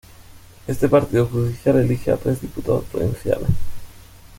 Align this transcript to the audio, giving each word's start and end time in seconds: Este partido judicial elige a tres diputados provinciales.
Este 0.65 0.89
partido 0.89 1.27
judicial 1.27 1.77
elige 1.79 2.09
a 2.11 2.17
tres 2.17 2.41
diputados 2.41 2.85
provinciales. 2.91 3.49